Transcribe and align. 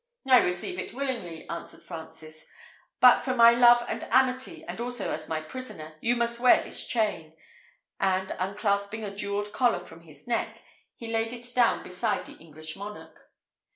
"I 0.27 0.39
receive 0.39 0.79
it 0.79 0.95
willingly," 0.95 1.47
answered 1.47 1.83
Francis; 1.83 2.47
"but 2.99 3.23
for 3.23 3.35
my 3.35 3.51
love 3.51 3.85
and 3.87 4.03
amity, 4.05 4.65
and 4.67 4.81
also 4.81 5.11
as 5.11 5.29
my 5.29 5.41
prisoner, 5.41 5.93
you 6.01 6.15
must 6.15 6.39
wear 6.39 6.63
this 6.63 6.87
chain;" 6.87 7.37
and, 7.99 8.31
unclasping 8.39 9.03
a 9.03 9.13
jewelled 9.15 9.53
collar 9.53 9.79
from 9.79 10.01
his 10.01 10.25
neck, 10.25 10.59
he 10.95 11.13
laid 11.13 11.31
it 11.31 11.53
down 11.53 11.83
beside 11.83 12.25
the 12.25 12.33
English 12.39 12.75
monarch. 12.75 13.29